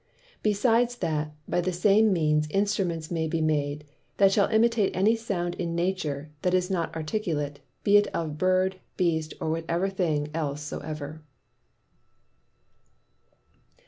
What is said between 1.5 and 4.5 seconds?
the same means Instruments may be made, that shall